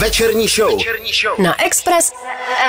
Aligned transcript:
Večerní 0.00 0.48
show. 0.48 0.78
Večerní 0.78 1.10
show. 1.22 1.38
Na 1.46 1.64
Express 1.66 2.12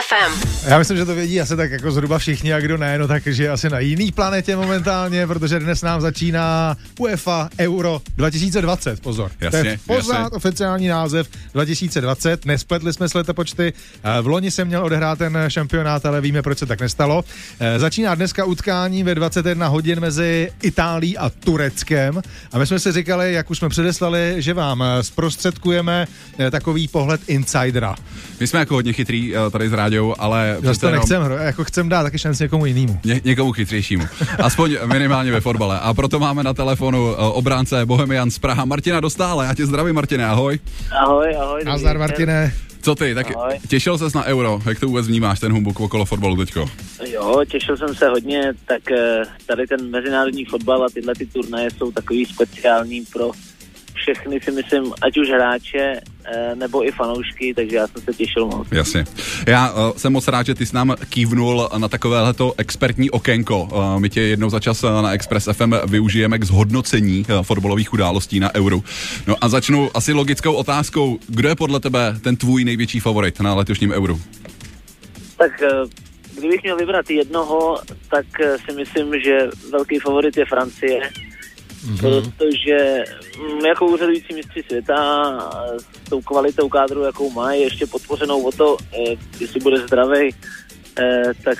FM. 0.07 0.49
Já 0.67 0.77
myslím, 0.79 0.97
že 0.97 1.05
to 1.05 1.15
vědí 1.15 1.41
asi 1.41 1.55
tak 1.55 1.71
jako 1.71 1.91
zhruba 1.91 2.17
všichni 2.19 2.53
a 2.53 2.59
kdo 2.59 2.77
ne, 2.77 2.97
no 2.97 3.07
tak, 3.07 3.27
že 3.27 3.43
je 3.43 3.49
asi 3.49 3.69
na 3.69 3.79
jiný 3.79 4.11
planetě 4.11 4.55
momentálně, 4.55 5.27
protože 5.27 5.59
dnes 5.59 5.81
nám 5.81 6.01
začíná 6.01 6.77
UEFA 6.99 7.49
Euro 7.59 8.01
2020, 8.17 8.99
pozor. 9.01 9.31
Jasně, 9.39 9.61
to 9.61 9.67
je 9.67 9.79
pořád 9.87 10.19
jasně. 10.19 10.29
oficiální 10.37 10.87
název 10.87 11.27
2020, 11.53 12.45
nespletli 12.45 12.93
jsme 12.93 13.09
s 13.09 13.13
letopočty, 13.13 13.73
Eh, 14.03 14.21
v 14.21 14.27
loni 14.27 14.51
se 14.51 14.65
měl 14.65 14.85
odehrát 14.85 15.17
ten 15.19 15.37
šampionát, 15.47 16.05
ale 16.05 16.21
víme, 16.21 16.41
proč 16.41 16.57
se 16.57 16.65
tak 16.65 16.81
nestalo. 16.81 17.23
Eh, 17.59 17.79
Začíná 17.79 18.15
dneska 18.15 18.45
utkání 18.45 19.03
ve 19.03 19.15
21 19.15 19.67
hodin 19.67 19.99
mezi 19.99 20.51
Itálií 20.61 21.17
a 21.17 21.29
Tureckem 21.29 22.21
a 22.51 22.57
my 22.59 22.67
jsme 22.67 22.79
si 22.79 22.91
říkali, 22.91 23.33
jak 23.33 23.49
už 23.51 23.57
jsme 23.57 23.69
předeslali, 23.69 24.35
že 24.37 24.53
vám 24.53 24.83
eh, 24.83 25.03
zprostředkujeme 25.03 26.07
takový 26.51 26.87
pohled 26.87 27.20
insidera. 27.27 27.95
My 28.39 28.47
jsme 28.47 28.59
jako 28.59 28.73
hodně 28.73 28.93
chytrý 28.93 29.35
eh, 29.35 29.49
tady 29.49 29.69
s 29.69 29.73
rádiou, 29.73 30.15
ale 30.19 30.57
přece 30.61 30.79
to 30.79 30.85
jenom 30.87 30.99
nechcem, 30.99 31.23
hro- 31.23 31.41
jako 31.41 31.63
chcem 31.63 31.89
dát 31.89 32.03
taky 32.03 32.19
šanci 32.19 32.43
někomu 32.43 32.65
jinému. 32.65 32.99
ně, 33.03 33.21
někomu 33.23 33.51
chytřejšímu. 33.51 34.05
Aspoň 34.39 34.77
minimálně 34.85 35.31
ve 35.31 35.41
fotbale. 35.41 35.79
A 35.79 35.93
proto 35.93 36.19
máme 36.19 36.43
na 36.43 36.53
telefonu 36.53 37.11
eh, 37.13 37.15
obránce 37.17 37.85
Bohemian 37.85 38.31
z 38.31 38.39
Praha 38.39 38.65
Martina 38.65 38.99
Dostále. 38.99 39.45
Já 39.45 39.53
tě 39.55 39.65
zdravím, 39.65 39.95
Martine, 39.95 40.25
ahoj. 40.25 40.59
Ahoj, 41.01 41.35
ahoj. 41.41 41.61
Nazdar. 41.65 41.97
Martine. 41.97 42.53
Co 42.81 42.95
ty, 42.95 43.15
tak 43.15 43.35
Ahoj. 43.35 43.59
těšil 43.67 43.97
ses 43.97 44.13
na 44.13 44.23
euro, 44.25 44.61
jak 44.65 44.79
to 44.79 44.87
vůbec 44.87 45.07
vnímáš, 45.07 45.39
ten 45.39 45.51
humbuk 45.51 45.79
okolo 45.79 46.05
fotbalu 46.05 46.37
teďko? 46.37 46.69
Jo, 47.07 47.43
těšil 47.51 47.77
jsem 47.77 47.95
se 47.95 48.07
hodně, 48.09 48.53
tak 48.67 48.91
eh, 48.91 49.21
tady 49.45 49.67
ten 49.67 49.89
mezinárodní 49.89 50.45
fotbal 50.45 50.83
a 50.83 50.87
tyhle 50.93 51.15
ty 51.15 51.25
turnaje 51.25 51.69
jsou 51.77 51.91
takový 51.91 52.25
speciální 52.25 53.05
pro 53.13 53.31
všechny 53.93 54.39
si 54.43 54.51
myslím, 54.51 54.83
ať 55.01 55.17
už 55.17 55.29
hráče 55.29 56.01
nebo 56.55 56.87
i 56.87 56.91
fanoušky, 56.91 57.53
takže 57.53 57.75
já 57.75 57.87
jsem 57.87 58.01
se 58.01 58.13
těšil 58.13 58.47
moc. 58.47 58.67
Jasně. 58.71 59.05
Já 59.47 59.71
uh, 59.71 59.97
jsem 59.97 60.13
moc 60.13 60.27
rád, 60.27 60.45
že 60.45 60.55
ty 60.55 60.65
jsi 60.65 60.75
nám 60.75 60.95
kývnul 61.09 61.69
na 61.77 61.87
takovéhleto 61.87 62.53
expertní 62.57 63.09
okénko. 63.09 63.63
Uh, 63.63 63.99
my 63.99 64.09
tě 64.09 64.21
jednou 64.21 64.49
za 64.49 64.59
čas 64.59 64.83
uh, 64.83 65.01
na 65.01 65.11
Express 65.11 65.49
FM 65.51 65.73
využijeme 65.85 66.39
k 66.39 66.43
zhodnocení 66.43 67.25
uh, 67.29 67.43
fotbalových 67.43 67.93
událostí 67.93 68.39
na 68.39 68.55
Euro. 68.55 68.79
No 69.27 69.35
a 69.41 69.49
začnu 69.49 69.89
asi 69.93 70.13
logickou 70.13 70.53
otázkou. 70.53 71.19
Kdo 71.27 71.49
je 71.49 71.55
podle 71.55 71.79
tebe 71.79 72.15
ten 72.21 72.35
tvůj 72.35 72.65
největší 72.65 72.99
favorit 72.99 73.39
na 73.39 73.55
letošním 73.55 73.91
Euro? 73.91 74.19
Tak 75.37 75.61
eh, 75.61 75.69
kdybych 76.39 76.63
měl 76.63 76.77
vybrat 76.77 77.09
jednoho, 77.09 77.79
tak 78.09 78.25
eh, 78.39 78.57
si 78.57 78.75
myslím, 78.75 79.19
že 79.19 79.49
velký 79.71 79.99
favorit 79.99 80.37
je 80.37 80.45
Francie, 80.45 80.99
Mhm. 81.85 81.97
protože 81.97 83.03
mm, 83.37 83.65
jako 83.65 83.85
úřadující 83.85 84.33
mistři 84.33 84.63
světa 84.67 85.31
eh, 85.75 85.79
s 85.79 86.09
tou 86.09 86.21
kvalitou 86.21 86.69
kádru, 86.69 87.03
jakou 87.03 87.29
mají, 87.31 87.61
ještě 87.61 87.85
podpořenou 87.85 88.41
o 88.41 88.51
to, 88.51 88.77
eh, 88.93 89.15
jestli 89.39 89.59
bude 89.59 89.77
zdravý, 89.77 90.35
tak 91.43 91.57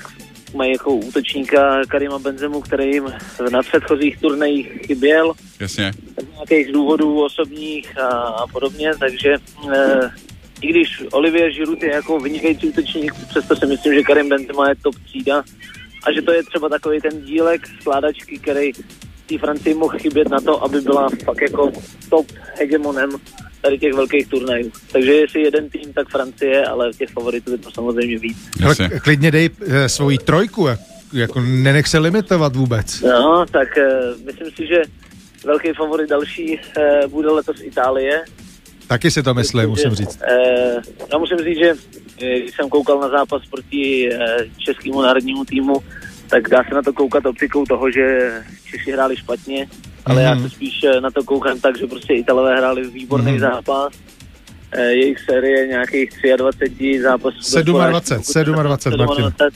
mají 0.54 0.72
jako 0.72 0.94
útočníka 0.94 1.80
Karima 1.88 2.18
Benzemu, 2.18 2.60
který 2.60 2.90
jim 2.90 3.04
na 3.52 3.62
předchozích 3.62 4.20
turnajích 4.20 4.68
chyběl 4.86 5.32
Jasně. 5.60 5.92
z 5.92 6.34
nějakých 6.34 6.72
důvodů 6.72 7.24
osobních 7.24 7.98
a, 7.98 8.08
a 8.18 8.46
podobně, 8.46 8.90
takže 9.00 9.34
e, 9.74 10.10
i 10.60 10.66
když 10.66 11.02
Olivier 11.12 11.50
Giroud 11.50 11.82
je 11.82 11.92
jako 11.92 12.20
vynikající 12.20 12.68
útočník, 12.68 13.12
přesto 13.28 13.56
si 13.56 13.66
myslím, 13.66 13.94
že 13.94 14.02
Karim 14.02 14.28
Benzema 14.28 14.68
je 14.68 14.74
top 14.82 14.94
třída 15.04 15.42
a 16.04 16.12
že 16.12 16.22
to 16.22 16.32
je 16.32 16.42
třeba 16.42 16.68
takový 16.68 17.00
ten 17.00 17.24
dílek 17.24 17.66
skládačky, 17.80 18.38
který 18.38 18.72
té 19.26 19.38
Francii 19.38 19.74
mohl 19.74 19.98
chybět 19.98 20.28
na 20.28 20.40
to, 20.40 20.64
aby 20.64 20.80
byla 20.80 21.08
fakt 21.24 21.42
jako 21.42 21.72
top 22.10 22.26
hegemonem 22.58 23.10
tady 23.60 23.78
těch 23.78 23.94
velkých 23.94 24.26
turnajů. 24.28 24.72
Takže 24.92 25.12
jestli 25.12 25.42
jeden 25.42 25.70
tým, 25.70 25.92
tak 25.92 26.08
Francie, 26.08 26.64
ale 26.66 26.90
těch 26.92 27.10
favoritů 27.10 27.50
je 27.52 27.58
to 27.58 27.70
samozřejmě 27.70 28.18
víc. 28.18 28.36
Ale 28.64 28.74
klidně 29.00 29.30
dej 29.30 29.50
eh, 29.66 29.88
svoji 29.88 30.18
trojku, 30.18 30.66
jak- 30.66 30.80
jako 31.12 31.40
nenech 31.40 31.88
se 31.88 31.98
limitovat 31.98 32.56
vůbec. 32.56 33.00
No, 33.00 33.46
tak 33.50 33.78
e, 33.78 33.88
myslím 34.26 34.50
si, 34.56 34.66
že 34.66 34.82
velký 35.44 35.68
favorit 35.76 36.10
další 36.10 36.54
e, 36.54 37.06
bude 37.08 37.28
letos 37.28 37.56
Itálie, 37.62 38.24
Taky 38.86 39.10
si 39.10 39.22
to 39.22 39.34
myslím, 39.34 39.68
musím 39.68 39.94
říct. 39.94 40.18
Eh, 40.22 40.76
no 41.12 41.18
musím 41.18 41.38
říct, 41.38 41.58
že 41.58 41.74
když 42.16 42.56
jsem 42.56 42.68
koukal 42.68 43.00
na 43.00 43.08
zápas 43.08 43.42
proti 43.50 44.08
eh, 44.14 44.36
českému 44.58 45.02
národnímu 45.02 45.44
týmu, 45.44 45.72
tak 46.32 46.48
dá 46.48 46.64
se 46.68 46.74
na 46.74 46.82
to 46.82 46.92
koukat 46.92 47.26
optikou 47.26 47.64
toho, 47.64 47.90
že 47.90 48.32
Češi 48.70 48.92
hráli 48.92 49.16
špatně, 49.16 49.68
ale 50.06 50.22
já 50.22 50.34
Mhm. 50.34 50.42
se 50.42 50.50
spíš 50.50 50.84
eh, 50.84 51.00
na 51.00 51.10
to 51.10 51.24
koukám 51.24 51.60
tak, 51.60 51.78
že 51.78 51.86
prostě 51.86 52.12
Italové 52.14 52.56
hráli 52.56 52.88
výborný 52.90 53.30
Mhm. 53.32 53.40
zápas. 53.40 53.92
Eh, 54.72 54.84
jejich 54.92 55.18
série 55.20 55.66
nějakých 55.66 56.10
23 56.36 57.00
zápasů. 57.02 57.36
bez 57.38 57.50
27, 57.64 58.54
porážky, 58.54 58.68
pokud 58.68 58.82
se 58.82 58.90
27, 58.90 59.06
Martin. 59.06 59.22
27, 59.24 59.52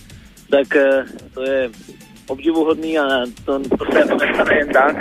tak 0.50 0.76
eh, 0.76 1.04
to 1.34 1.42
je 1.42 1.70
obdivuhodný 2.26 2.98
a 2.98 3.04
to 3.44 3.60
prostě 3.78 4.04
to 4.08 4.16
nestane 4.16 4.54
jen 4.58 4.68
tak. 4.68 4.96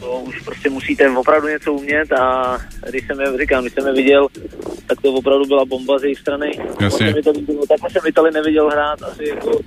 To 0.00 0.20
už 0.20 0.40
prostě 0.40 0.70
musíte 0.70 1.10
opravdu 1.10 1.48
něco 1.48 1.72
umět 1.72 2.12
a 2.12 2.58
když 2.88 3.06
jsem 3.06 3.20
je, 3.20 3.38
říkám, 3.38 3.62
když 3.64 3.74
jsem 3.74 3.86
je 3.86 3.92
viděl, 3.92 4.26
tak 4.86 5.00
to 5.00 5.12
opravdu 5.12 5.44
byla 5.44 5.64
bomba 5.64 5.98
z 5.98 6.02
jejich 6.02 6.18
strany. 6.18 6.50
Jasně. 6.80 7.14
Takhle 7.68 7.90
jsem 7.90 8.02
Itali 8.06 8.30
neviděl 8.30 8.70
hrát 8.70 9.02
asi 9.02 9.28
jako, 9.28 9.60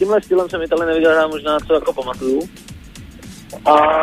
tímhle 0.00 0.22
stylem 0.22 0.48
jsem 0.48 0.62
Itali 0.62 0.86
neviděl 0.86 1.12
hrát 1.12 1.28
možná 1.28 1.58
co 1.66 1.74
jako 1.74 1.92
pamatuju. 1.92 2.48
A 3.66 4.02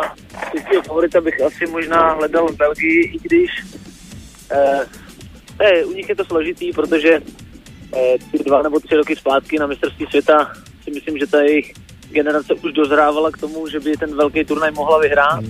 čistého 0.52 0.82
favorita 0.82 1.20
bych 1.20 1.42
asi 1.42 1.66
možná 1.66 2.12
hledal 2.12 2.48
v 2.48 2.56
Belgii, 2.56 3.00
i 3.14 3.18
když 3.22 3.50
eh, 4.50 4.80
ne, 5.58 5.84
u 5.84 5.92
nich 5.92 6.08
je 6.08 6.16
to 6.16 6.24
složitý, 6.24 6.72
protože 6.72 7.20
eh, 7.96 8.16
ty 8.30 8.38
dva 8.38 8.62
nebo 8.62 8.80
tři 8.80 8.94
roky 8.94 9.16
zpátky 9.16 9.58
na 9.58 9.66
mistrovství 9.66 10.06
světa 10.06 10.52
si 10.84 10.90
myslím, 10.90 11.18
že 11.18 11.26
ta 11.26 11.40
jejich 11.40 11.72
generace 12.10 12.54
už 12.54 12.72
dozrávala 12.72 13.30
k 13.30 13.38
tomu, 13.38 13.68
že 13.68 13.80
by 13.80 13.96
ten 13.96 14.16
velký 14.16 14.44
turnaj 14.44 14.70
mohla 14.70 14.98
vyhrát. 14.98 15.44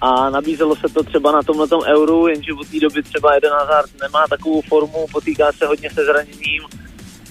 A 0.00 0.30
nabízelo 0.30 0.76
se 0.76 0.88
to 0.94 1.02
třeba 1.02 1.32
na 1.32 1.42
tomhle 1.42 1.68
euru, 1.86 2.28
jenže 2.28 2.52
od 2.52 2.68
té 2.68 2.80
doby 2.80 3.02
třeba 3.02 3.36
Eden 3.36 3.52
Hazard 3.52 3.90
nemá 4.00 4.26
takovou 4.28 4.60
formu, 4.60 5.06
potýká 5.12 5.52
se 5.52 5.66
hodně 5.66 5.90
se 5.90 6.04
zraněním. 6.04 6.62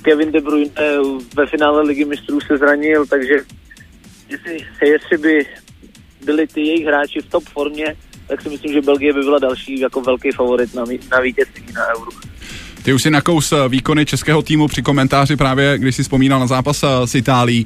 Kevin 0.05 0.31
De 0.31 0.41
Bruyne 0.41 0.71
eh, 0.77 0.97
ve 1.35 1.45
finále 1.47 1.81
ligy 1.81 2.05
mistrů 2.05 2.39
se 2.41 2.57
zranil, 2.57 3.05
takže 3.05 3.35
jestli, 4.29 4.57
jestli 4.85 5.17
by 5.17 5.45
byli 6.25 6.47
ty 6.47 6.61
jejich 6.61 6.85
hráči 6.85 7.19
v 7.19 7.29
top 7.29 7.43
formě, 7.43 7.95
tak 8.27 8.41
si 8.41 8.49
myslím, 8.49 8.73
že 8.73 8.81
Belgie 8.81 9.13
by 9.13 9.19
byla 9.19 9.39
další 9.39 9.79
jako 9.79 10.01
velký 10.01 10.31
favorit 10.31 10.73
na, 10.73 10.83
na 11.11 11.19
vítězství 11.19 11.73
na 11.73 11.81
euro. 11.97 12.11
Ty 12.83 12.93
už 12.93 13.01
si 13.01 13.09
nakous 13.09 13.51
eh, 13.51 13.69
výkony 13.69 14.05
českého 14.05 14.41
týmu 14.41 14.67
při 14.67 14.81
komentáři 14.81 15.35
právě, 15.35 15.77
když 15.77 15.95
si 15.95 16.03
vzpomínal 16.03 16.39
na 16.39 16.47
zápas 16.47 16.83
eh, 16.83 17.07
s 17.07 17.15
Itálií. 17.15 17.65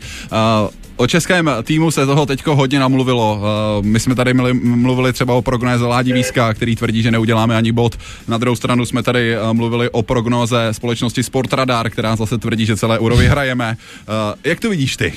O 1.00 1.08
českém 1.08 1.50
týmu 1.64 1.92
se 1.92 2.06
toho 2.06 2.26
teďko 2.26 2.56
hodně 2.56 2.80
namluvilo. 2.80 3.42
Eh, 3.80 3.82
My 3.82 4.00
jsme 4.00 4.16
tady 4.16 4.34
mluvili 4.64 5.14
třeba 5.14 5.34
o 5.34 5.42
prognóze 5.42 5.86
Ládi 5.86 6.14
Víska, 6.14 6.54
který 6.54 6.76
tvrdí, 6.76 7.02
že 7.02 7.12
neuděláme 7.12 7.56
ani 7.58 7.72
bod. 7.72 7.96
Na 8.28 8.38
druhou 8.38 8.56
stranu 8.56 8.86
jsme 8.86 9.04
tady 9.04 9.36
eh, 9.36 9.54
mluvili 9.54 9.90
o 9.90 10.04
prognóze 10.04 10.68
společnosti 10.72 11.24
Sportradar, 11.24 11.90
která 11.90 12.16
zase 12.16 12.38
tvrdí, 12.38 12.66
že 12.66 12.78
celé 12.78 13.00
euro 13.00 13.18
vyhrajeme. 13.18 13.78
Eh, 13.80 14.50
Jak 14.50 14.60
to 14.60 14.70
vidíš 14.70 14.98
ty? 14.98 15.14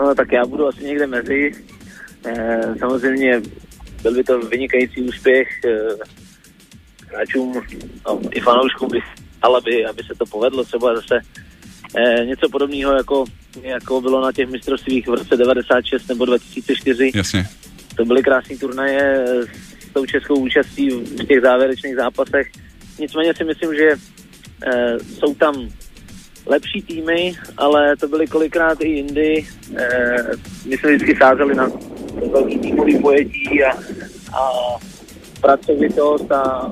No, 0.00 0.14
tak 0.14 0.32
já 0.32 0.46
budu 0.46 0.66
asi 0.68 0.84
někde 0.84 1.06
mezi. 1.06 1.52
Samozřejmě 2.78 3.40
byl 4.02 4.14
by 4.14 4.24
to 4.24 4.40
vynikající 4.40 5.02
úspěch 5.02 5.48
hráčům 7.08 7.62
no, 8.06 8.20
i 8.32 8.40
fanouškům, 8.40 8.88
by, 8.88 8.98
ale 9.42 9.60
by, 9.64 9.86
aby 9.86 10.02
se 10.02 10.14
to 10.18 10.26
povedlo 10.26 10.64
třeba 10.64 10.94
zase 10.96 11.14
něco 12.24 12.48
podobného, 12.48 12.92
jako, 12.92 13.24
jako 13.62 14.00
bylo 14.00 14.20
na 14.20 14.32
těch 14.32 14.48
mistrovstvích 14.48 15.08
v 15.08 15.14
roce 15.14 15.36
96 15.36 16.08
nebo 16.08 16.24
2004. 16.24 17.12
Jasně. 17.14 17.48
To 17.96 18.04
byly 18.04 18.22
krásné 18.22 18.56
turnaje 18.56 19.24
s 19.90 19.92
tou 19.92 20.06
českou 20.06 20.34
účastí 20.34 20.90
v 20.90 21.24
těch 21.24 21.40
závěrečných 21.40 21.96
zápasech. 21.96 22.46
Nicméně 22.98 23.34
si 23.34 23.44
myslím, 23.44 23.74
že 23.74 23.90
eh, 24.66 24.98
jsou 24.98 25.34
tam 25.34 25.68
lepší 26.46 26.82
týmy, 26.82 27.34
ale 27.56 27.96
to 27.96 28.08
byly 28.08 28.26
kolikrát 28.26 28.80
i 28.80 28.88
jindy. 28.88 29.46
Eh, 29.76 30.16
my 30.66 30.78
jsme 30.78 30.96
vždycky 30.96 31.16
sázeli 31.16 31.54
na 31.54 31.70
velký 32.32 32.58
týmový 32.58 32.98
pojetí 32.98 33.64
a, 33.64 33.72
a 34.38 34.50
pracovitost 35.40 36.32
a 36.32 36.70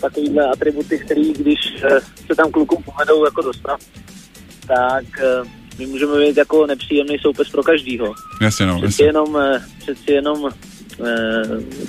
takovýhle 0.00 0.46
atributy, 0.46 0.98
který 0.98 1.32
když 1.32 1.58
eh, 1.82 2.00
se 2.00 2.34
tam 2.36 2.50
klukům 2.50 2.82
povedou 2.82 3.24
jako 3.24 3.42
dostat, 3.42 3.80
tak 4.66 5.04
my 5.80 5.86
můžeme 5.86 6.18
být 6.18 6.36
jako 6.36 6.66
nepříjemný 6.66 7.18
soupeř 7.18 7.50
pro 7.50 7.62
každýho. 7.62 8.14
Jasně, 8.40 8.66
no. 8.66 8.78
Přeci 8.78 8.86
Jasně. 8.86 9.04
jenom, 9.04 9.36
eh, 9.36 9.62
přeci 9.78 10.12
jenom 10.12 10.48
eh, 11.06 11.42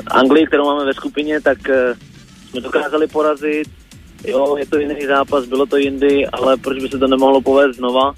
Anglii, 0.07 0.45
kterou 0.45 0.65
máme 0.65 0.85
ve 0.85 0.93
skupině, 0.93 1.41
tak 1.41 1.69
eh, 1.69 1.93
jsme 2.49 2.61
dokázali 2.61 3.07
porazit. 3.07 3.67
Jo, 4.27 4.55
je 4.59 4.65
to 4.65 4.79
jiný 4.79 5.05
zápas, 5.07 5.45
bylo 5.45 5.65
to 5.65 5.77
jindy, 5.77 6.27
ale 6.27 6.57
proč 6.57 6.81
by 6.81 6.89
se 6.89 6.97
to 6.97 7.07
nemohlo 7.07 7.41
povést 7.41 7.77
znova? 7.77 8.13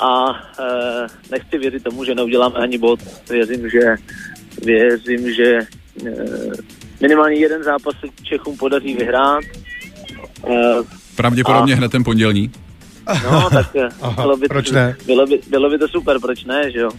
A 0.00 0.26
eh, 0.60 1.06
nechci 1.30 1.58
věřit 1.58 1.84
tomu, 1.84 2.04
že 2.04 2.14
neuděláme 2.14 2.54
ani 2.54 2.78
bod. 2.78 3.00
Věřím, 3.30 3.70
že 3.70 3.80
věřím, 4.64 5.34
že 5.34 5.58
eh, 6.06 6.50
minimálně 7.00 7.36
jeden 7.36 7.62
zápas 7.62 7.94
se 8.00 8.06
Čechům 8.22 8.56
podaří 8.56 8.94
vyhrát 8.94 9.44
Uh, 10.46 10.86
Pravděpodobně 11.16 11.74
hned 11.74 11.92
ten 11.92 12.04
pondělní. 12.04 12.50
No, 13.24 13.50
tak 13.52 13.76
eh, 13.76 13.88
Aha, 14.00 14.22
bylo, 14.22 14.36
by, 14.36 14.48
proč 14.48 14.70
ne? 14.70 14.96
Bylo, 15.06 15.26
by, 15.26 15.40
bylo 15.48 15.70
by 15.70 15.78
to 15.78 15.88
super, 15.88 16.20
proč 16.20 16.44
ne, 16.44 16.70
že 16.70 16.78
jo? 16.78 16.90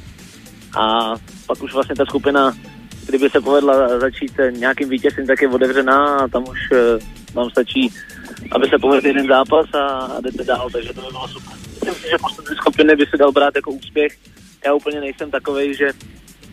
A 0.79 1.13
pak 1.47 1.63
už 1.63 1.73
vlastně 1.73 1.95
ta 1.95 2.05
skupina, 2.05 2.53
kdyby 3.05 3.29
se 3.29 3.41
povedla 3.41 3.99
začít 3.99 4.39
eh, 4.39 4.51
nějakým 4.51 4.89
vítězstvím, 4.89 5.27
tak 5.27 5.41
je 5.41 5.47
otevřená 5.47 6.17
a 6.17 6.27
tam 6.27 6.43
už 6.43 6.59
eh, 6.73 6.99
vám 7.33 7.49
stačí, 7.49 7.93
aby 8.51 8.69
se 8.69 8.79
povedl 8.81 9.07
jeden 9.07 9.27
zápas 9.27 9.65
a, 9.73 9.87
a 9.87 10.21
jdete 10.21 10.43
dál, 10.43 10.69
takže 10.69 10.93
to 10.93 11.01
by 11.01 11.07
bylo 11.07 11.27
super. 11.27 11.53
Myslím 11.73 11.93
si, 11.93 12.09
že 12.09 12.17
poslední 12.21 12.55
skupiny 12.55 12.95
by 12.95 13.05
se 13.05 13.17
dal 13.17 13.31
brát 13.31 13.55
jako 13.55 13.71
úspěch. 13.71 14.17
Já 14.65 14.73
úplně 14.73 14.99
nejsem 14.99 15.31
takovej, 15.31 15.75
že 15.75 15.91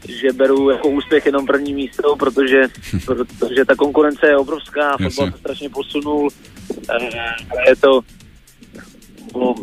že 0.09 0.33
beru 0.33 0.71
jako 0.71 0.89
úspěch 0.89 1.27
jenom 1.27 1.47
první 1.47 1.75
místo, 1.75 2.17
protože, 2.17 2.63
protože 3.07 3.65
ta 3.65 3.75
konkurence 3.75 4.27
je 4.27 4.37
obrovská, 4.37 4.97
fotbal 5.03 5.31
se 5.33 5.39
strašně 5.39 5.71
posunul, 5.71 6.29
eh, 6.91 7.69
je 7.69 7.77
to 7.77 8.01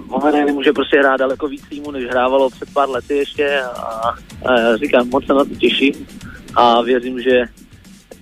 Momenty 0.08 0.52
může 0.52 0.74
prostě 0.74 1.00
hrát 1.00 1.18
daleko 1.18 1.48
víc 1.48 1.62
týmu, 1.70 1.92
než 1.92 2.06
hrávalo 2.06 2.50
před 2.50 2.74
pár 2.74 2.90
lety 2.90 3.18
ještě 3.18 3.62
a, 3.62 4.16
a 4.46 4.78
říkám, 4.78 5.10
moc 5.10 5.26
se 5.26 5.34
na 5.34 5.46
to 5.46 5.56
těším 5.56 6.08
a 6.56 6.82
věřím, 6.82 7.22
že 7.22 7.46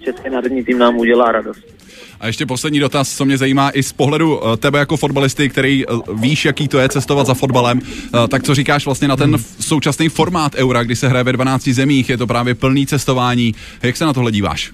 Český 0.03 0.30
národní 0.30 0.63
tým 0.63 0.77
nám 0.77 0.98
udělá 0.98 1.31
radost. 1.31 1.71
A 2.19 2.27
ještě 2.27 2.45
poslední 2.45 2.80
dotaz, 2.80 3.15
co 3.18 3.25
mě 3.25 3.38
zajímá 3.38 3.71
i 3.74 3.83
z 3.83 3.94
pohledu 3.94 4.39
eh, 4.48 4.57
tebe 4.57 4.80
jako 4.80 4.98
fotbalisty, 4.98 5.50
který 5.50 5.86
eh, 5.86 5.94
víš, 6.13 6.45
jaký 6.45 6.68
to 6.68 6.80
je 6.80 6.89
cestovat 6.89 7.27
za 7.27 7.33
fotbalem, 7.33 7.80
eh, 7.83 8.27
tak 8.27 8.44
co 8.44 8.56
říkáš 8.56 8.86
vlastně 8.86 9.07
na 9.07 9.15
ten 9.15 9.38
současný 9.59 10.09
formát 10.09 10.56
Eura, 10.56 10.83
kdy 10.83 10.95
se 10.95 11.07
hraje 11.07 11.24
ve 11.24 11.33
12 11.33 11.68
zemích, 11.68 12.09
je 12.09 12.18
to 12.18 12.27
právě 12.27 12.56
plný 12.56 12.88
cestování. 12.88 13.56
Jak 13.83 13.98
se 13.98 14.06
na 14.06 14.13
tohle 14.13 14.31
díváš? 14.31 14.71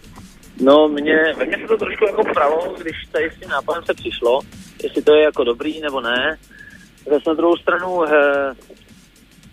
No, 0.62 0.88
mě, 0.88 1.18
mě 1.48 1.58
se 1.62 1.68
to 1.68 1.78
trošku 1.78 2.06
jako 2.06 2.24
pralo, 2.34 2.76
když 2.82 2.96
tady 3.12 3.30
s 3.38 3.40
tím 3.40 3.50
nápadem 3.50 3.84
se 3.86 3.94
přišlo, 3.94 4.42
jestli 4.84 5.02
to 5.02 5.16
je 5.16 5.24
jako 5.24 5.44
dobrý 5.44 5.82
nebo 5.82 6.02
ne. 6.02 6.38
Zase 7.10 7.30
na 7.30 7.34
druhou 7.34 7.58
stranu 7.58 8.06
eh, 8.06 8.54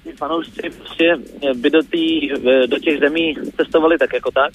ty 0.04 0.12
fanoušci 0.12 0.70
prostě 0.78 1.16
by 1.54 1.70
do, 1.70 1.82
tý, 1.82 2.28
do 2.66 2.78
těch 2.78 2.98
zemí 2.98 3.34
cestovali 3.56 3.98
tak 3.98 4.12
jako 4.12 4.30
tak. 4.30 4.52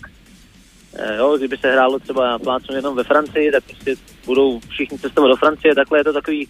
Eh, 0.96 1.18
jo, 1.18 1.38
kdyby 1.38 1.58
se 1.58 1.72
hrálo 1.72 2.00
třeba 2.00 2.40
plácnu 2.40 2.76
jenom 2.76 2.96
ve 2.96 3.04
Francii, 3.04 3.52
tak 3.52 3.64
prostě 3.64 3.96
budou 4.26 4.60
všichni 4.60 5.00
cestovat 5.00 5.32
do 5.32 5.36
Francie, 5.36 5.76
takhle 5.76 6.00
je 6.00 6.04
to 6.04 6.14
takový 6.14 6.48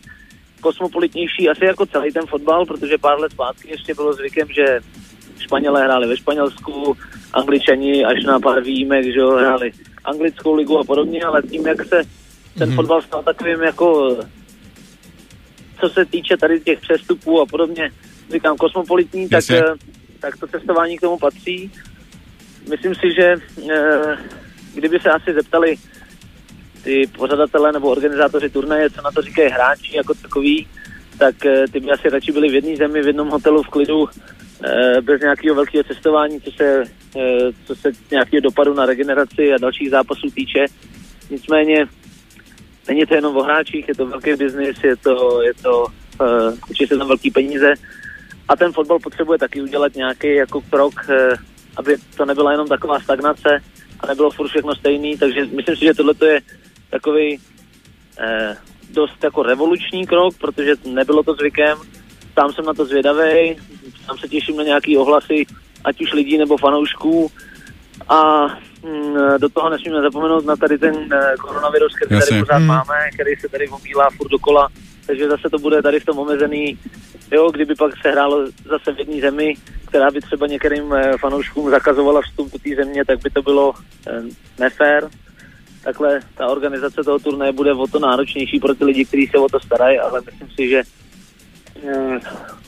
kosmopolitnější 0.61 1.49
asi 1.49 1.65
jako 1.65 1.85
celý 1.85 2.11
ten 2.11 2.25
fotbal, 2.25 2.65
protože 2.65 2.97
pár 2.97 3.19
let 3.19 3.31
zpátky 3.31 3.69
ještě 3.71 3.93
bylo 3.93 4.13
zvykem, 4.13 4.47
že 4.47 4.79
Španělé 5.39 5.83
hráli 5.83 6.07
ve 6.07 6.17
Španělsku, 6.17 6.97
Angličani 7.33 8.05
až 8.05 8.23
na 8.23 8.39
pár 8.39 8.63
výjimek, 8.63 9.05
že 9.05 9.19
jo, 9.19 9.31
hráli 9.31 9.71
anglickou 10.05 10.55
ligu 10.55 10.79
a 10.79 10.83
podobně, 10.83 11.23
ale 11.23 11.41
tím, 11.41 11.67
jak 11.67 11.85
se 11.85 12.01
ten 12.57 12.69
mm-hmm. 12.69 12.75
fotbal 12.75 13.01
stal 13.01 13.23
takovým 13.23 13.61
jako 13.61 14.17
co 15.79 15.89
se 15.89 16.05
týče 16.05 16.37
tady 16.37 16.59
těch 16.59 16.79
přestupů 16.79 17.41
a 17.41 17.45
podobně, 17.45 17.91
říkám 18.31 18.57
kosmopolitní, 18.57 19.29
tak, 19.29 19.43
eh, 19.51 19.63
tak 20.19 20.37
to 20.37 20.47
cestování 20.47 20.97
k 20.97 21.01
tomu 21.01 21.17
patří. 21.17 21.71
Myslím 22.69 22.95
si, 22.95 23.13
že 23.15 23.35
eh, 23.71 24.17
kdyby 24.73 24.99
se 24.99 25.09
asi 25.09 25.33
zeptali 25.33 25.75
ty 26.83 27.07
pořadatelé 27.17 27.71
nebo 27.71 27.89
organizátoři 27.89 28.49
turnaje, 28.49 28.89
co 28.89 29.01
na 29.01 29.11
to 29.11 29.21
říkají 29.21 29.49
hráči 29.49 29.97
jako 29.97 30.13
takový, 30.13 30.67
tak 31.17 31.45
eh, 31.45 31.67
ty 31.71 31.79
by 31.79 31.91
asi 31.91 32.09
radši 32.09 32.31
byli 32.31 32.49
v 32.49 32.53
jedné 32.53 32.75
zemi, 32.75 33.01
v 33.01 33.07
jednom 33.07 33.29
hotelu 33.29 33.63
v 33.63 33.69
klidu, 33.69 34.09
bez 35.01 35.21
nějakého 35.21 35.55
velkého 35.55 35.83
cestování, 35.83 36.41
co 36.41 36.51
se, 36.51 36.83
co 37.65 37.75
se 37.75 37.91
nějakého 38.11 38.41
dopadu 38.41 38.73
na 38.73 38.85
regeneraci 38.85 39.53
a 39.53 39.57
dalších 39.57 39.89
zápasů 39.89 40.29
týče. 40.35 40.65
Nicméně 41.29 41.87
není 42.89 43.05
to 43.05 43.15
jenom 43.15 43.37
o 43.37 43.43
hráčích, 43.43 43.87
je 43.87 43.95
to 43.95 44.05
velký 44.05 44.33
biznis, 44.33 44.83
je 44.83 44.95
to, 44.95 45.41
je 45.41 45.53
to, 45.53 45.85
uh, 46.21 46.87
se 46.87 46.97
tam 46.97 47.07
velký 47.07 47.31
peníze. 47.31 47.73
A 48.47 48.55
ten 48.55 48.71
fotbal 48.71 48.99
potřebuje 48.99 49.39
taky 49.39 49.61
udělat 49.61 49.95
nějaký 49.95 50.35
jako 50.35 50.61
krok, 50.61 50.93
uh, 51.09 51.15
aby 51.77 51.97
to 52.17 52.25
nebyla 52.25 52.51
jenom 52.51 52.67
taková 52.67 52.99
stagnace 52.99 53.49
a 53.99 54.07
nebylo 54.07 54.31
furt 54.31 54.47
všechno 54.47 54.75
stejný, 54.75 55.17
takže 55.17 55.45
myslím 55.45 55.75
si, 55.75 55.85
že 55.85 55.93
tohle 55.93 56.13
je 56.25 56.41
takový 56.89 57.37
uh, 57.37 58.55
dost 58.89 59.23
jako 59.23 59.43
revoluční 59.43 60.07
krok, 60.07 60.37
protože 60.37 60.75
nebylo 60.85 61.23
to 61.23 61.33
zvykem, 61.33 61.77
sám 62.33 62.53
jsem 62.53 62.65
na 62.65 62.73
to 62.73 62.85
zvědavý, 62.85 63.55
sám 64.05 64.17
se 64.17 64.27
těším 64.27 64.57
na 64.57 64.63
nějaký 64.63 64.97
ohlasy, 64.97 65.45
ať 65.85 66.01
už 66.01 66.13
lidí 66.13 66.37
nebo 66.37 66.57
fanoušků. 66.57 67.31
A 68.09 68.45
do 69.37 69.49
toho 69.49 69.69
nesmíme 69.69 70.01
zapomenout 70.01 70.45
na 70.45 70.55
tady 70.55 70.77
ten 70.77 71.13
eh, 71.13 71.35
koronavirus, 71.39 71.95
který 71.95 72.15
Jasně. 72.15 72.29
tady 72.29 72.41
pořád 72.41 72.57
hmm. 72.57 72.67
máme, 72.67 73.09
který 73.13 73.35
se 73.35 73.49
tady 73.49 73.69
omílá 73.69 74.09
furt 74.17 74.29
dokola, 74.29 74.69
takže 75.05 75.29
zase 75.29 75.49
to 75.49 75.59
bude 75.59 75.81
tady 75.81 75.99
v 75.99 76.05
tom 76.05 76.19
omezený, 76.19 76.79
jo, 77.31 77.51
kdyby 77.51 77.75
pak 77.75 77.91
se 78.01 78.11
hrálo 78.11 78.45
zase 78.45 78.93
v 78.93 78.99
jedné 78.99 79.21
zemi, 79.21 79.53
která 79.87 80.11
by 80.11 80.21
třeba 80.21 80.47
některým 80.47 80.93
eh, 80.93 81.17
fanouškům 81.17 81.69
zakazovala 81.69 82.21
vstup 82.21 82.51
do 82.51 82.59
té 82.59 82.75
země, 82.75 83.05
tak 83.05 83.21
by 83.21 83.29
to 83.29 83.41
bylo 83.41 83.73
eh, 84.07 84.21
nefér. 84.59 85.09
Takhle 85.83 86.19
ta 86.37 86.47
organizace 86.47 87.03
toho 87.03 87.19
turnaje 87.19 87.51
bude 87.51 87.73
o 87.73 87.87
to 87.87 87.99
náročnější 87.99 88.59
pro 88.59 88.75
ty 88.75 88.85
lidi, 88.85 89.05
kteří 89.05 89.27
se 89.27 89.37
o 89.37 89.49
to 89.49 89.59
starají, 89.59 89.99
ale 89.99 90.21
myslím 90.25 90.49
si, 90.55 90.69
že 90.69 90.83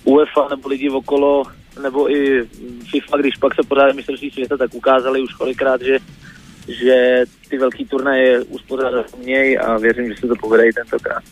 UEFA 0.03 0.47
nebo 0.49 0.69
lidi 0.69 0.89
okolo 0.89 1.43
nebo 1.81 2.11
i 2.11 2.47
FIFA, 2.91 3.17
když 3.17 3.35
pak 3.35 3.55
se 3.55 3.61
pořádají 3.67 3.95
mistrovství 3.95 4.31
světa, 4.31 4.57
tak 4.57 4.73
ukázali 4.73 5.21
už 5.21 5.33
kolikrát, 5.33 5.81
že, 5.81 5.97
že 6.67 7.23
ty 7.49 7.57
velký 7.57 7.85
turnaje 7.85 8.39
uspořádat 8.43 9.05
umějí 9.17 9.57
a 9.57 9.77
věřím, 9.77 10.07
že 10.13 10.19
se 10.19 10.27
to 10.27 10.35
povede 10.35 10.69
i 10.69 10.73
tentokrát. 10.73 11.23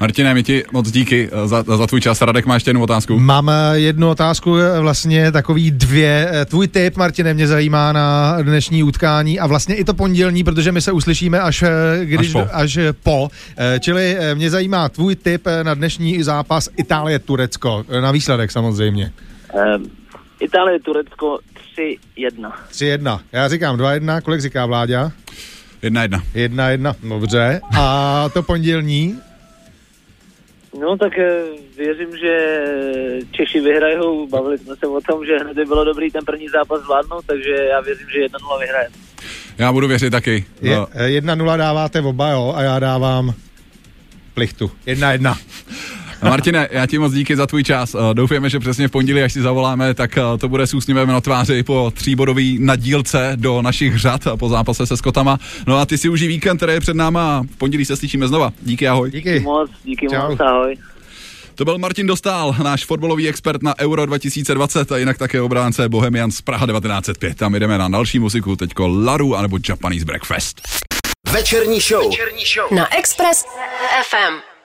Martine, 0.00 0.34
my 0.34 0.42
ti 0.42 0.64
moc 0.72 0.90
díky 0.90 1.30
eh, 1.32 1.48
za, 1.48 1.62
za 1.62 1.86
tvůj 1.86 2.00
čas. 2.00 2.22
Radek 2.22 2.46
má 2.46 2.54
ještě 2.54 2.68
jednu 2.68 2.82
otázku. 2.82 3.18
Mám 3.18 3.50
eh, 3.50 3.78
jednu 3.78 4.10
otázku, 4.10 4.56
eh, 4.56 4.80
vlastně 4.80 5.32
takový 5.32 5.70
dvě. 5.70 6.30
Tvůj 6.44 6.68
tip, 6.68 6.96
Martine, 6.96 7.34
mě 7.34 7.46
zajímá 7.46 7.92
na 7.92 8.36
dnešní 8.42 8.82
utkání 8.82 9.40
a 9.40 9.46
vlastně 9.46 9.74
i 9.74 9.84
to 9.84 9.94
pondělní, 9.94 10.44
protože 10.44 10.72
my 10.72 10.80
se 10.80 10.92
uslyšíme 10.92 11.40
až, 11.40 11.64
když, 12.02 12.28
až, 12.28 12.32
po. 12.32 12.48
až 12.52 12.78
po. 13.02 13.28
Čili 13.80 14.16
mě 14.34 14.50
zajímá 14.50 14.88
tvůj 14.88 15.16
tip 15.16 15.46
na 15.62 15.74
dnešní 15.74 16.22
zápas 16.22 16.68
Itálie-Turecko. 16.76 17.84
Na 18.00 18.10
výsledek 18.10 18.52
samozřejmě. 18.52 19.12
Um, 19.56 19.90
Itálie, 20.40 20.80
Turecko 20.80 21.38
3-1. 21.76 22.52
3-1. 22.70 23.20
Já 23.32 23.48
říkám 23.48 23.76
2-1, 23.76 24.20
kolik 24.20 24.40
říká 24.40 24.66
Vláďa? 24.66 25.12
1-1. 25.82 26.20
1-1, 26.34 26.94
dobře. 27.08 27.60
A 27.78 28.28
to 28.28 28.42
pondělní? 28.42 29.18
No 30.80 30.96
tak 30.96 31.18
eh, 31.18 31.42
věřím, 31.76 32.16
že 32.16 32.64
Češi 33.32 33.60
vyhrajou. 33.60 34.28
Bavili 34.28 34.58
jsme 34.58 34.76
se 34.76 34.86
o 34.86 35.00
tom, 35.00 35.26
že 35.26 35.38
hned 35.38 35.54
by 35.54 35.64
bylo 35.64 35.84
dobrý 35.84 36.10
ten 36.10 36.24
první 36.24 36.48
zápas 36.48 36.82
zvládnout, 36.82 37.24
takže 37.26 37.50
já 37.50 37.80
věřím, 37.80 38.06
že 38.10 38.18
1-0 38.18 38.60
vyhraje. 38.60 38.88
Já 39.58 39.72
budu 39.72 39.88
věřit 39.88 40.10
taky. 40.10 40.44
Je, 40.62 40.76
1-0 40.76 41.54
eh, 41.54 41.56
dáváte 41.58 42.00
oba, 42.00 42.30
jo, 42.30 42.54
a 42.56 42.62
já 42.62 42.78
dávám 42.78 43.34
plichtu. 44.34 44.70
1-1. 44.86 45.36
No, 46.22 46.30
Martine, 46.30 46.68
já 46.70 46.86
ti 46.86 46.98
moc 46.98 47.12
díky 47.12 47.36
za 47.36 47.46
tvůj 47.46 47.64
čas. 47.64 47.94
Eh, 47.94 48.14
doufujeme, 48.14 48.50
že 48.50 48.58
přesně 48.58 48.88
v 48.88 48.90
pondělí, 48.90 49.22
až 49.22 49.32
si 49.32 49.42
zavoláme, 49.42 49.94
tak 49.94 50.18
eh, 50.18 50.22
to 50.38 50.48
bude 50.48 50.66
s 50.66 50.74
úsměvem 50.74 51.08
na 51.08 51.20
tváři 51.20 51.62
po 51.62 51.92
tříbodový 51.94 52.58
nadílce 52.60 53.32
do 53.36 53.62
našich 53.62 53.98
řad 53.98 54.20
po 54.38 54.48
zápase 54.48 54.86
se 54.86 54.96
Skotama. 54.96 55.38
No 55.66 55.76
a 55.78 55.86
ty 55.86 55.98
si 55.98 56.08
užij 56.08 56.28
víkend, 56.28 56.56
který 56.56 56.72
je 56.72 56.80
před 56.80 56.96
náma. 56.96 57.42
V 57.54 57.56
pondělí 57.56 57.84
se 57.84 57.96
slyšíme 57.96 58.28
znova. 58.28 58.52
Díky, 58.62 58.88
ahoj. 58.88 59.10
Díky 59.10 59.40
moc, 59.40 59.70
díky 59.84 60.06
Čau. 60.10 60.28
moc, 60.30 60.40
ahoj. 60.40 60.76
To 61.54 61.64
byl 61.64 61.78
Martin 61.78 62.06
Dostál, 62.06 62.54
náš 62.62 62.84
fotbalový 62.84 63.28
expert 63.28 63.62
na 63.62 63.78
Euro 63.78 64.06
2020 64.06 64.92
a 64.92 64.96
jinak 64.96 65.18
také 65.18 65.40
obránce 65.40 65.88
Bohemian 65.88 66.30
z 66.30 66.40
Praha 66.40 66.66
1905. 66.66 67.36
Tam 67.36 67.54
jdeme 67.54 67.78
na 67.78 67.88
další 67.88 68.18
muziku, 68.18 68.56
teďko 68.56 68.88
Laru 68.88 69.36
anebo 69.36 69.58
Japanese 69.68 70.04
Breakfast. 70.04 70.60
Večerní 71.32 71.80
show, 71.80 72.04
Večerní 72.10 72.42
show. 72.54 72.72
na 72.78 72.96
Express 72.98 73.44
FM. 74.10 74.55